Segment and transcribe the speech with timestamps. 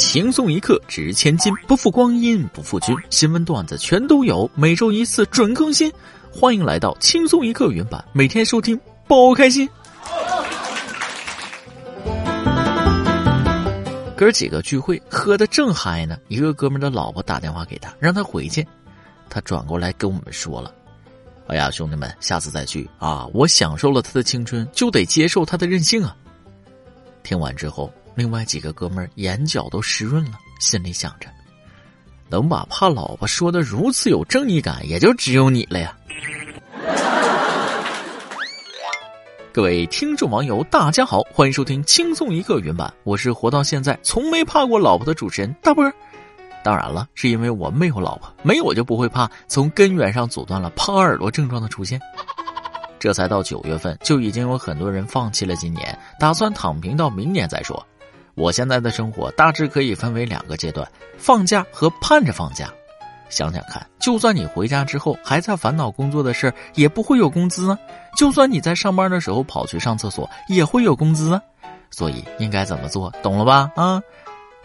[0.00, 2.96] 轻松一刻值千金，不负光阴不负君。
[3.10, 5.92] 新闻段子全都有，每周一次准更新。
[6.32, 9.68] 欢迎来到轻松一刻原版，每天收听，包开心。
[14.16, 18.66] 哥几个聚会喝的正嗨呢，一个哥们的老婆打电话给他，让他回去。
[19.28, 20.74] 他转过来跟我们说了
[21.46, 23.26] ：“哎呀，兄弟们，下次再聚啊！
[23.34, 26.16] 我享受了他的青春，就得接受他的任性啊。”
[27.22, 27.92] 听完之后。
[28.20, 31.26] 另外几个哥们儿眼角都湿润了，心里想着，
[32.28, 35.96] 能把怕老婆说的如此有正义感，也就只有你了呀。
[39.54, 45.90] 各位听众网友，大家好，欢迎收听轻松一刻原版，我是活到现在从没怕过老婆的主持人大波。
[46.62, 51.98] 当然了，是因为我没有老婆，没有我就不会怕，从根源上阻断了胖耳朵症状的出现。
[52.98, 57.82] 这才到九月份，就已经有很多人放弃了今年，打算躺平到明年再说。
[58.40, 62.72] 我现在的生活大致可以分为两个阶段：放假和盼着放假。
[63.28, 67.76] 想想看，就算你回家之后还在烦恼工作的事也不会有工资啊；
[68.16, 71.42] 就算你在上班的时候跑去上厕所，也会有工资啊。
[71.90, 73.12] 所以应该怎么做？
[73.22, 73.70] 懂了吧？
[73.76, 74.00] 啊，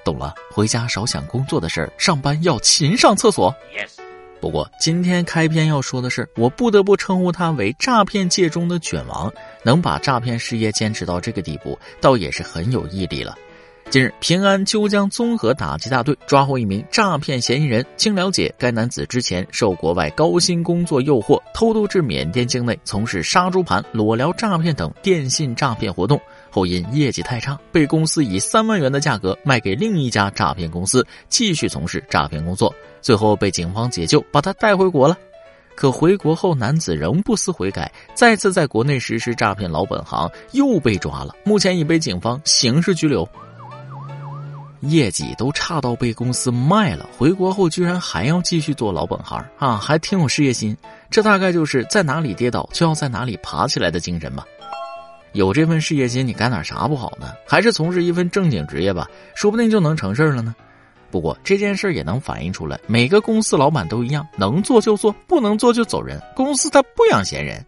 [0.05, 0.33] 懂了。
[0.53, 3.53] 回家少想工作的事儿，上班要勤上厕所。
[3.77, 4.01] Yes。
[4.39, 9.31] 不过今天开篇要说的是，我不得不称呼他为诈骗界中的卷王，
[9.63, 13.35] 能把诈骗事业坚持到这个地步，倒也是很有毅力了。
[13.91, 17.85] 近日，平安秋江综合打击大队抓获一名诈骗嫌疑人。
[17.95, 26.19] 经了解，该男子之前受国外高薪工作诱惑，偷渡至缅甸境内从事杀猪盘、裸聊诈骗等电信诈骗活动，
[26.49, 32.73] 后因业绩太差，被公司以三万元的价格卖给另一家诈骗公司，继续从事诈骗工作。
[33.01, 35.15] 最后被警方解救，把他带回国了。
[35.75, 41.33] 可回国后，男子仍不思悔改，再次在国内实施诈骗老本行，又被抓了。
[41.45, 43.27] 目前已被警方刑事拘留。
[44.81, 50.75] 业绩都差到被公司卖了，回国后居然还要继续做老本行啊，还挺有事业心。
[51.09, 54.45] 这大概就是在哪里跌倒就要在哪里爬起来的精神吧。
[55.33, 57.33] 有这份事业心，你干点啥不好呢？
[57.45, 60.55] 还是从事一份正经职业吧，说不定就能成事了呢。
[61.11, 66.21] 不过这件事也能反映出来，每个公司老板都一样，能做就做，不能做就走人。
[66.35, 67.65] 公司他不养闲人。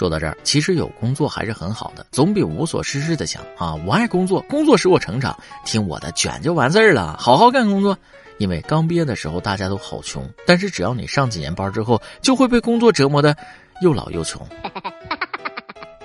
[0.00, 3.74] 说到这儿，其实有工作还是很好的，总比无所事事的强啊！
[3.84, 7.98] 我爱工作，工作使我成长，听我的卷就完事儿了，好好干工作。
[8.38, 13.36] 因为刚毕业的时候大家都好穷，但是只要你上几年班之后，就会被工作折磨的
[13.82, 14.40] 又老又穷。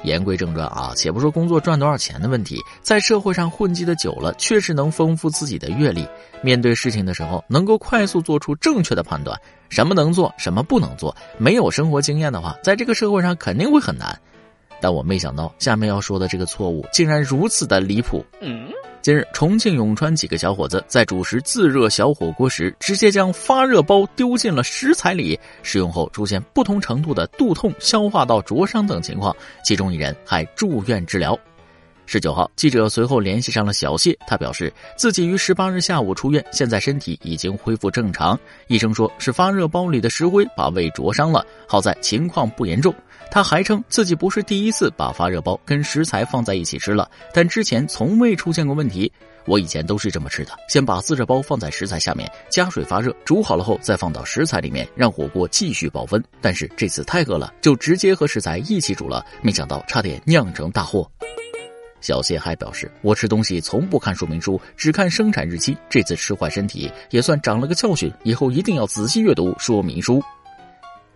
[0.05, 6.07] 言归正传啊，且不说工作赚多少钱的问题，在社会上混迹的久了，确实能丰富自己的阅历。
[6.41, 9.39] 面对事情的时候，能够快速做出正确的判断，
[9.69, 11.15] 什么能做，什么不能做。
[11.37, 14.17] 没有生活经验的话，在这个社会上肯定会很难。
[14.79, 18.23] 但我没想到，下面要说的这个错误竟然如此的离谱。
[18.41, 18.69] 嗯。
[19.05, 31.39] 近日，重庆永川几个小伙子在主食自热小火锅时，直接将发热包丢进了食材里，食用后出现不同程度的肚痛、消化道灼伤等情况，其中一人还住院治疗。
[32.05, 38.39] 十九号，记者随后联系上了小谢，他表示自己于十八日下午出院，现在身体已经恢复正常。
[38.67, 42.93] 医生说是发热包里的石灰把胃灼伤了，好在情况不严重。
[43.31, 49.11] 他还称自己不是第一次把发热包跟食材放在一起吃了，但之前从未出现过问题。
[49.47, 56.23] 我以前都是这么吃的，先把自热包放在食材下面，加水发热，煮好了后再放到食材里面，让火锅继续保温。
[56.41, 61.07] 但是这次太饿了，就直接和食材一起煮了，没想到差点酿成大祸。
[62.05, 70.21] 小谢还表示，我吃东西从不看说明书，只看生产日期，这次吃坏身体也算长了个教训，以后一定要仔细阅读说明书。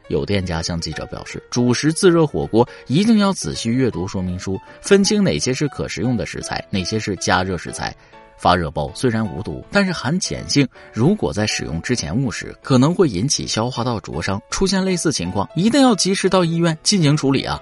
[0.07, 7.95] 有店家向记者表示，主食自热火锅一定要仔细阅读说明书，分清哪些是可食用的食材，哪些是加热食材。
[8.35, 14.41] 发热包虽然无毒，但是含碱性，如果在使用之前误食，可能会引起消化道灼伤。
[14.49, 17.61] 出现类似情况，一定要及时到医院进行处理啊！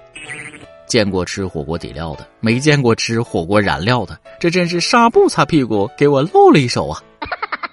[0.88, 7.04] 见过吃火锅底料的，没见过吃火锅燃料的，这真是纱布擦屁股，给我露了一手啊！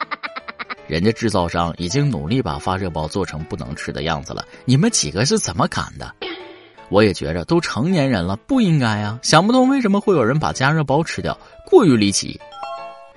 [0.87, 6.13] 人家制造商已经努力把发热包做成不能吃的样子了，你们几个是怎么敢的？
[6.91, 9.19] 我也觉着都成年人了，不应该啊！
[9.23, 12.39] 想不通为什么会有人把加热包吃掉，过于离奇。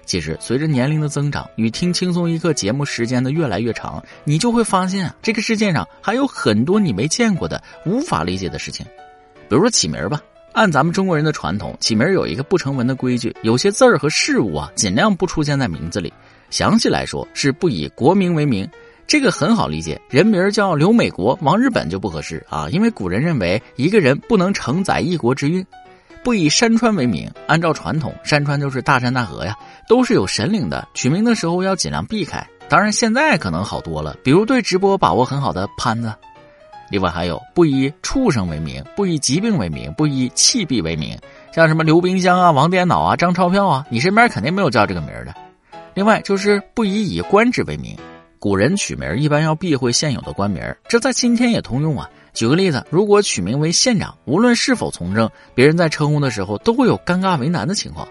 [0.06, 8.86] 其实随着年龄的增长与听轻松一刻节目时间的越来越长，你就会发现这个世界上还有很多你没见过的、无法理解的事情。
[9.50, 10.22] 比如说起名吧，
[10.54, 16.12] 按咱们中国人的传统，起名有一个不成文的规矩，有些字儿和事物啊，尽量不出现在名字里。
[16.50, 18.70] 详细来说是不以国名为名，
[19.06, 20.00] 这个很好理解。
[20.10, 25.66] 人名叫刘美国、王日本就不合适啊，因为古人认为一个人不能承载一国之运。
[26.24, 27.32] 不以山川为名。
[27.48, 29.56] 按照传统，山川就是大山大河呀，
[29.88, 30.86] 都是有神灵的。
[30.94, 32.46] 取名的时候要尽量避开。
[32.68, 36.14] 当然，现在可能好多了，比如对直播把握很好的潘子。
[36.89, 41.18] 另外还有不以畜生为名，不以疾病为名，不以弃币为名，
[41.54, 45.34] 像什么刘冰箱啊、王电脑啊、张钞票啊，你身边肯定没有叫这个名的。
[45.94, 47.98] 另外就是不以以官职为名，
[48.39, 52.10] 古人取名一般要避讳现有的官名，这在今天也通用啊。
[52.34, 58.07] 举个例子，如果取名为县长，无论是否从政，别人在称呼的时候都会有尴尬为难的情况。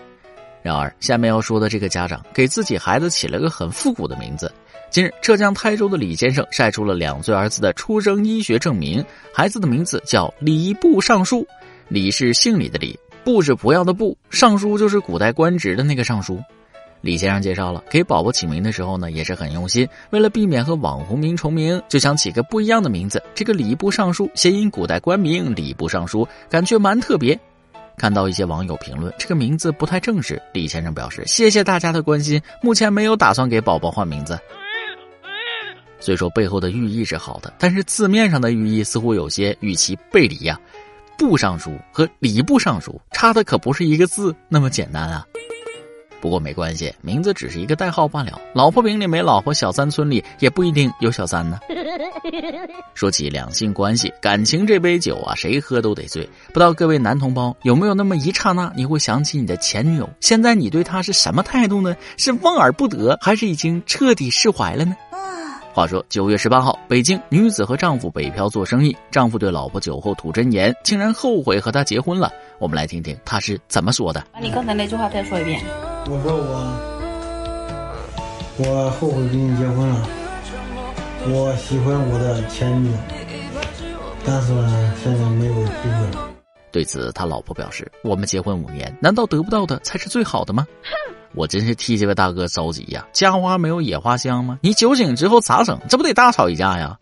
[0.63, 4.53] 然而，下面要说的这个家长给自己孩子起了个很复古的名字。
[4.91, 9.05] 近日，浙江台州的李先生晒出了两岁儿子的出生医学证明，
[9.35, 11.47] 孩子的名字叫礼部尚书。
[11.89, 16.41] 李是姓李的李，部是不要的部，尚书就是古代官职的那个尚书。
[17.03, 19.87] 李先生介绍了，给宝宝起名的时候呢，也是很用心。
[20.11, 23.23] 为了避免和网红名重名，就想起个不一样的名字。
[23.35, 27.39] 这个礼部尚书谐音古代官名礼部尚书，感觉蛮特别。
[27.99, 34.39] 看到一些网友评论这个名字不太正式，李先生表示谢谢大家的关心，目前没有打算给宝宝换名字。
[36.01, 40.59] 虽说背后的寓意是好的，但是字面上的寓意似乎有些与其背离呀。
[41.19, 45.25] 部尚书和礼部尚书差的可不是一个字那么简单啊。
[46.21, 48.41] 不过没关系，名字只是一个代号罢了。
[48.55, 51.59] 老婆饼里没老婆，小三村里也不一定有小三呢。
[52.95, 56.29] 说起两性关系，感情这杯酒啊，谁喝都得醉。
[56.49, 60.09] 不知道各位男同胞有没有那么一刹那，你会想起你的前女友？
[60.21, 61.95] 现在你对她是什么态度呢？
[62.17, 64.97] 是望而不得，还是已经彻底释怀了呢？
[65.77, 72.33] 话说九月十八号，北京女子和丈夫北漂做生意，丈夫对老婆酒后吐真言，竟然后悔和她结婚了。
[72.59, 74.25] 我们来听听他是怎么说的。
[74.33, 75.61] 把你刚才那句话再说一遍。
[76.07, 76.67] 我说我，
[78.57, 80.09] 我后悔跟你结婚了。
[81.27, 82.97] 我喜欢我的前女友，
[84.25, 86.09] 但是呢，现在没有机会。
[86.73, 90.67] 对此，他老婆表示：“我们结婚五年，难道得不到的才是最好的吗？”
[91.37, 93.07] 我真是替这位大哥着急呀！
[93.13, 94.59] 家花没有野花香吗？
[94.63, 95.79] 你酒醒之后咋整？
[95.87, 96.97] 这不得大吵一架呀！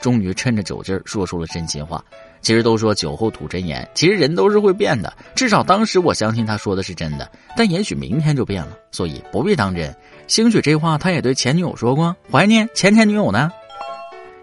[0.00, 2.02] 终于趁着酒劲儿说出了真心话。
[2.40, 5.12] 其实都说酒后吐真言，其实人都是会变的。
[5.34, 9.94] 至少当时我相信他说的是真的，但也许明天就变了，所以不必当真。
[10.26, 13.52] 兴许这话他也对前女友说过，怀念前前女友呢。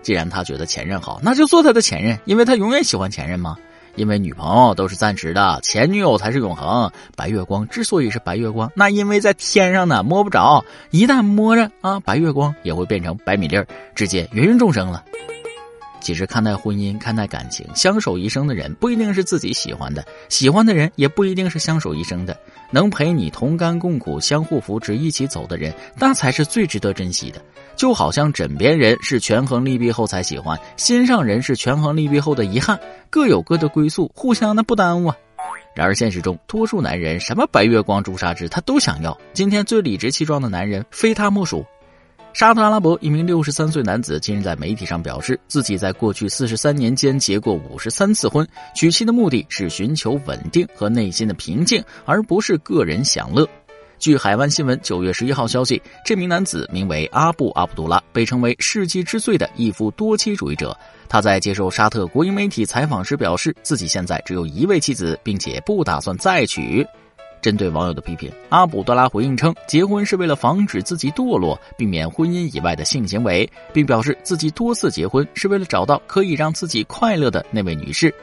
[0.04, 3.57] 既然他觉得前任好，那就做他的前任，因为他永远喜欢前任嘛。
[3.97, 6.89] 因为女朋友都是暂时的，前女友才是永恒。
[7.15, 10.63] 白月光之所以是白月光，那因为在天上呢，摸不着。
[10.91, 15.03] 一旦摸着啊，白月光也会变成白米粒儿，直接芸芸众生了。
[16.07, 22.39] 其实看待婚姻、看待感情，相守一生的人不一定是自己喜欢的，喜欢的人也不一定是相守一生的。
[22.71, 27.42] 能陪你同甘共苦、相互扶持、一起走的人，那才是最值得珍惜的。
[27.75, 32.80] 就好像枕边人是权衡利弊后才喜欢，心上人是权衡利弊后的遗憾，
[33.10, 35.18] 各有各的归宿，互相的不耽误啊。
[35.75, 39.18] 然而现实中，多数男人什么白月光、朱砂痣他都想要。
[39.33, 41.65] 今天最理直气壮的男人，非他莫属。
[42.38, 53.50] 沙特阿拉伯一名六十三岁男子近日在媒体上表示，自己在过去四十三年间结过五十三次婚，娶妻的目的是寻求稳定和内心的平静，而不是个人享乐。
[53.98, 60.78] 据海湾新闻九月十一号消息，这名男子名为阿布阿卜杜拉，被称为“世纪之最”的一夫多妻主义者。
[61.10, 66.86] 他在接受沙特国营媒体采访时表示，自己现在只有一位妻子，并且不打算再娶。
[67.47, 78.13] 针对网友的批评，阿卜杜拉回应称，结婚是为了防止自己堕落，避免婚姻以外的性行为，并表示自己多次结婚是为了找到可以让自己快乐的那位女士。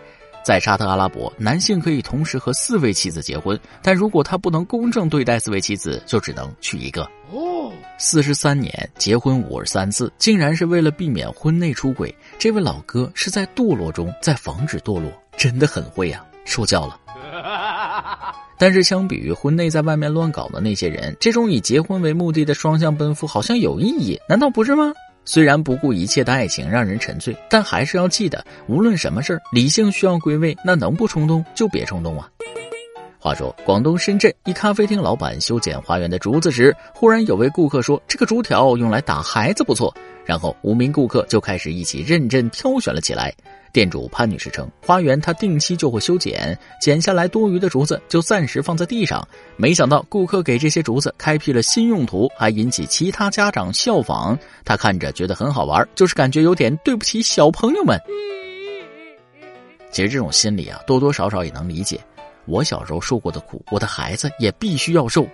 [0.42, 7.10] 在沙特阿拉伯，男性可以同时和四位妻子结婚，但如果他不能公正对待四位妻子，就只能娶一个。
[7.32, 12.14] 哦，四十三年结婚五十三次，竟然是为了避免婚内出轨。
[12.38, 17.00] 这位老哥是在堕落中在防止堕落，真的很会呀，受教了。
[18.58, 24.92] 但是相比于婚内在外面乱搞的那些人，这种以结婚为目的的双向奔赴好像有意义，难道不是吗？
[25.24, 32.28] 虽然不顾一切的爱情让人沉醉，但还是要记得，无论什么事儿，理性需要归位，那能不冲动就别冲动啊。
[33.18, 39.94] 话说，广东深圳一咖啡厅老板修剪花园的竹子时，忽然有位顾客说：“这个竹条用来打孩子不错。”
[40.26, 43.34] 然后五名顾客就开始一起认真挑选了起来。
[43.74, 49.26] 店主潘女士称，花园她定期就会修剪，剪下来多余的竹子就暂时放在地上。
[49.56, 54.38] 没想到顾客给这些竹子开辟了新用途，还引起其他家长效仿。
[54.64, 58.00] 她看着觉得很好玩，就是感觉有点对不起小朋友们。
[59.90, 61.98] 其实这种心理啊，多多少少也能理解。
[62.46, 65.26] 我小时候受过的苦，我的孩子也必须要受。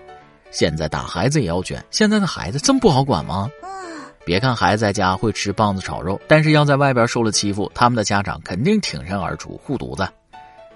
[0.51, 3.51] 现在打孩子也要卷，现在的孩子这么不好管吗？
[4.25, 10.07] 别看孩子在家会吃棒子炒肉，但是要在外边受了欺负，他们的家长肯定挺身而出护犊子。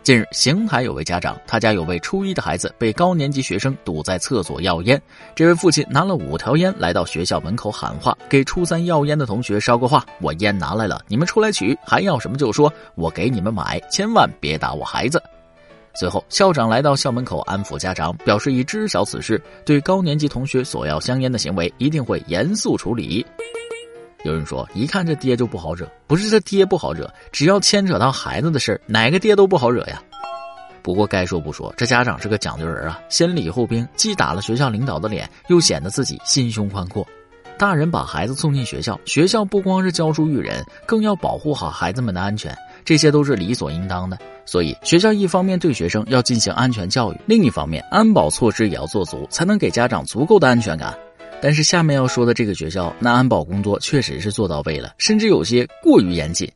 [0.03, 5.01] 近日，邢台有位家长，他家有位初一的孩子被高年级学生堵在厕所要烟。
[5.35, 15.23] 这位父亲拿了五条烟来到学校门口喊话，给初三要烟的同学捎个话：“我烟拿来了，你们出来取，还要什么就说，我给你们买，千万别打我孩子。”
[15.95, 23.25] 随后，校长来到校门口安抚家长，表示已知晓此事，对高年级同学索要香烟的行为一定会严肃处理。
[24.25, 30.03] 有人说，一看这爹就不好惹，不是这爹不好惹，只要牵扯到孩子的事，哪个爹都不好惹呀。
[30.83, 37.07] 不过该说不说，这家长是个讲究人啊，先礼后兵，既打了学校领导的脸，又显得自己心胸宽阔。
[37.57, 42.53] 大人把孩子送进学校，学校不光是教书育人，更要保护好孩子们的安全，
[42.85, 44.19] 这些都是理所应当的。
[44.47, 50.95] 所以，学校一方面对学生要进行安全教育，另一方面安保措施也要做足，才能给家长足够的安全感。
[51.41, 56.51] 但是下面要说的这个学校，那安保工作确实是做到位了，甚至有些过于严谨。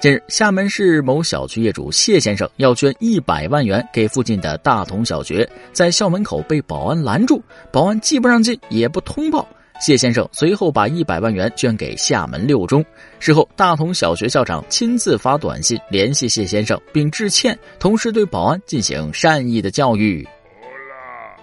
[0.00, 7.40] 近日，厦门市某小区业主谢先生要捐一百万元给附近的大同小学，在校门口被保安拦住，
[7.70, 9.46] 保安既不让进，也不通报。
[9.82, 12.84] 谢先生随后把一百万元捐给厦门六中。
[13.18, 20.24] 事后，大同小学校长亲自发短信联系谢先生，并致歉，同时对保安进行善意的教育。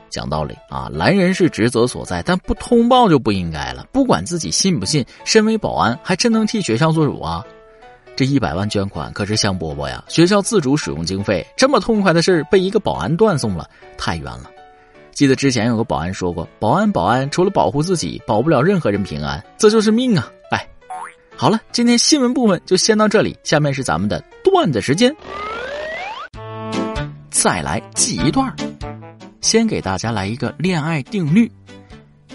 [0.10, 3.86] 讲道理啊，拦人是职责所在，但不通报就不应该了。
[3.92, 7.46] 不管自己信不信，身为保安还真能替学校做主啊！
[8.16, 14.50] 这一百万捐款可是香饽饽呀，学校自主使用经费，这么痛快的事被一个保安断送了，太冤了。
[15.20, 20.32] 记得之前有个保安说过，保安保安除了保护自己，保不了任何人平安，这就是命啊！
[20.50, 20.66] 哎，
[21.36, 25.14] 好了，今天新闻部分就先到这里，下面是咱们的段子时间，
[27.30, 28.50] 再来记一段
[29.42, 31.52] 先给大家来一个恋爱定律，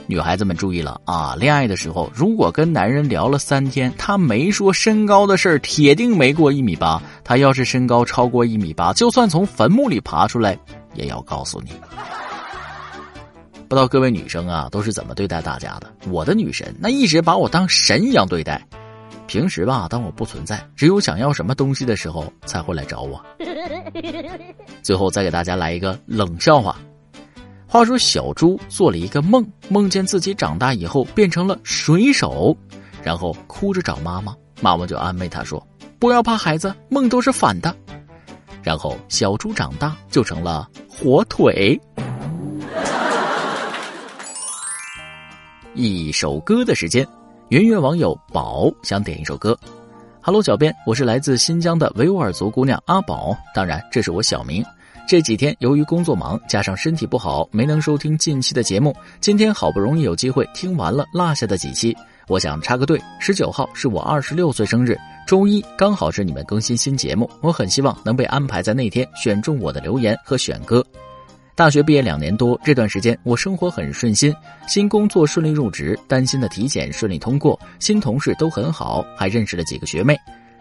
[0.06, 1.34] 女孩子们注意了啊！
[1.38, 7.00] 恋爱的时候，如果跟男人聊了三天，他没说身高的事儿，铁定没过一米八。
[7.24, 10.58] 他要是身高超过一米八，就算从坟墓里爬出来，
[10.92, 11.70] 也要告诉你。
[13.74, 15.92] 不知道各位女生啊，都是怎么对待大家的？
[16.08, 18.64] 我的女神那一直把我当神一样对待，
[19.26, 23.20] 平时吧，当我不存在，只有想要什么东西的时候才会来找我。
[24.80, 26.76] 最后再给大家来一个冷笑话。
[27.66, 32.56] 话说小猪做了一个梦，梦见自己长大以后变成了水手，
[33.02, 35.60] 然后哭着找妈妈，妈妈就安慰他说
[35.98, 37.74] ：“不要怕，孩子，梦都是反的。”
[38.62, 41.76] 然后小猪长大就成了火腿。
[45.76, 47.04] 一首歌的时间，
[47.48, 49.58] 云云网友宝想点一首歌。
[50.20, 54.64] Hello，小编，我是来自新疆的维吾尔族姑娘阿宝，当然这是我小名。
[55.08, 58.94] 这几天由于工作忙，加上身体不好，没能收听近期的节目。
[59.20, 61.96] 今天好不容易有机会听完了落下的几期，
[62.28, 63.02] 我想插个队。
[63.18, 70.86] 十九号是我二十六岁生日，周一刚好是你们更新新节目，我很希望能被安排在那天选中我的留言和选歌。
[71.56, 74.34] 大学毕业两年多，这段时间我生活很顺心，
[74.66, 80.18] 新工作顺利入职，担心的体检顺利通过，新同事都很好，还认识了几个学妹。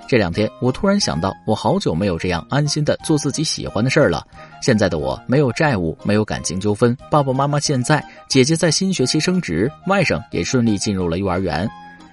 [0.08, 4.24] 这两天，我突然想到，我好久没有这样安心的做自己喜欢的事儿了。
[4.62, 11.68] 现在的我没有债务，没有感情纠纷，爸爸妈妈健在，姐姐在新学期升职，外甥也顺利进入了幼儿园。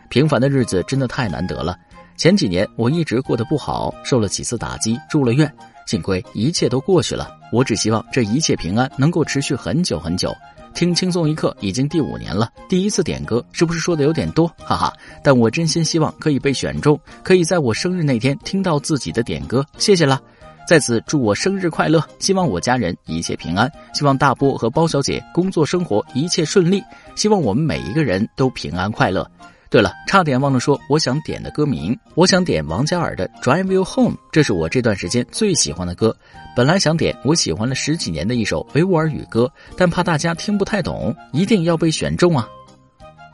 [0.08, 1.76] 平凡的日子真的太难得了。
[2.16, 5.52] 前几年我一直过得不好，受了几次打击，住了院，
[5.90, 7.28] 幸亏一切都过去了。
[7.52, 10.32] 我只希望这一切平安能够持续很久很久。
[10.72, 14.46] 听轻松一刻已经第五年了，第一次点歌是不是说的有点多？
[14.56, 20.20] 哈哈，但我真心希望可以被选中，可以在我生日那天听到自己的点歌，谢谢了。
[20.68, 26.80] 在此祝我生日快乐，希望我家人一切平安，希望大波和包小姐工作生活一切顺利，
[27.16, 29.28] 希望我们每一个人都平安快乐。
[29.70, 36.14] 对了，差点忘了说，我想点的歌名，我想点王嘉尔的《Drive You Home》，这是我这段时间最喜欢的歌。
[36.56, 42.48] 本来想点我喜欢了十几年的一首维吾尔语歌，但怕大家听不太懂，一定要被选中啊！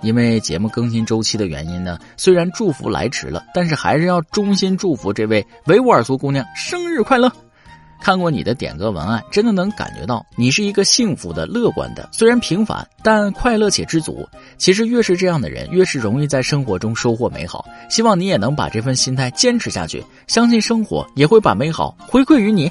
[0.03, 7.33] 因为节目更新周期的原因呢，虽然祝福来迟了，但是还是要衷心祝福这位维吾尔族姑娘生日快乐。
[8.01, 14.27] 看过你的点歌文案，真的能感觉到你是一个幸福的、乐观的，虽然平凡，但快乐且知足。
[14.59, 17.65] 其实越是这样的人，越是容易在生活中收获美好。
[17.91, 22.71] 希望你也能把这份心态坚持下去，相信生活也会把美好回馈于你。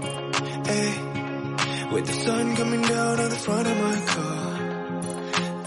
[2.01, 4.53] With the sun coming down on the front of my car.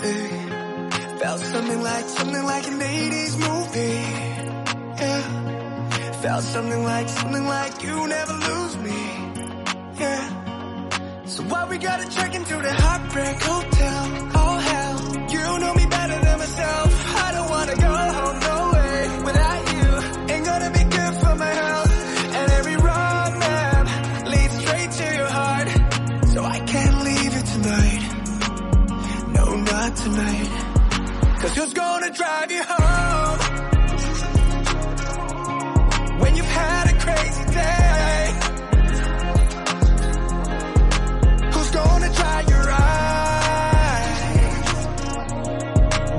[0.03, 1.19] Hey.
[1.21, 4.03] Felt something like, something like an 80s movie.
[5.01, 6.13] Yeah.
[6.23, 9.01] Felt something like, something like you never lose me.
[10.01, 11.25] Yeah.
[11.27, 14.44] So why we gotta check into the heartbreak hotel?
[30.05, 30.51] Tonight.
[31.41, 33.39] Cause who's gonna drive you home?
[36.21, 38.21] When you've had a crazy day.
[41.53, 44.21] Who's gonna dry your eyes?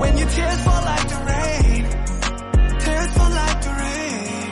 [0.02, 1.84] When your tears fall like the rain.
[2.84, 4.46] Tears fall like the rain.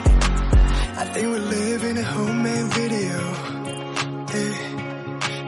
[1.02, 3.18] I think we live in a homemade video.
[4.34, 4.52] Hey.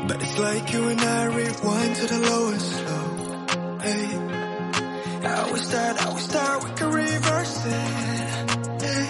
[0.08, 2.45] But it's like you and I rewind to the lowest
[5.56, 7.72] Always thought, I always thought we could reverse it.
[8.82, 9.08] Hey.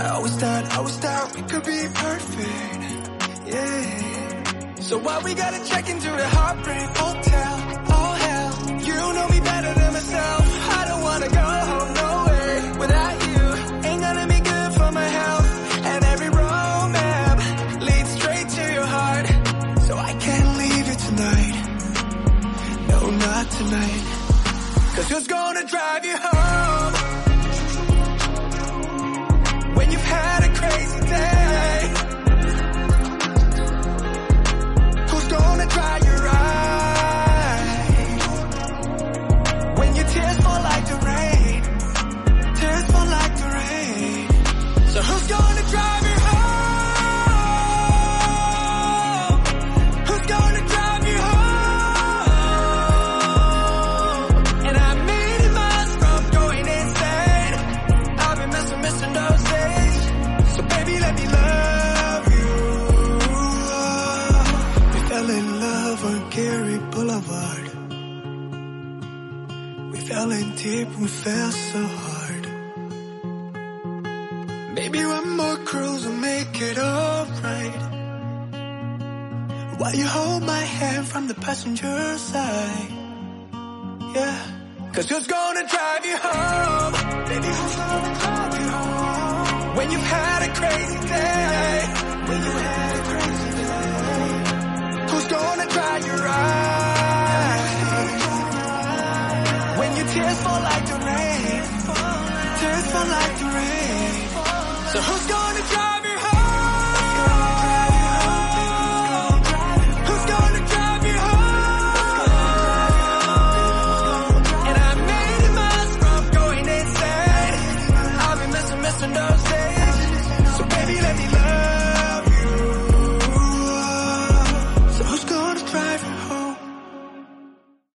[0.00, 3.46] I always thought, I always thought we could be perfect.
[3.46, 4.74] Yeah.
[4.80, 7.54] So why we gotta check into the heartbreak hotel?
[7.90, 10.47] Oh hell, you know me better than myself.
[25.58, 26.37] Gonna drive you home?
[70.20, 72.44] In deep, we fell so hard.
[74.74, 77.82] Maybe one more cruise will make it alright.
[79.78, 82.90] While you hold my hand from the passenger side.
[84.16, 84.38] Yeah.
[84.92, 86.92] Cause who's gonna drive you home?
[87.28, 89.76] Baby, who's gonna drive you home?
[89.76, 91.86] When you've had a crazy day.
[92.28, 93.27] When you had a crazy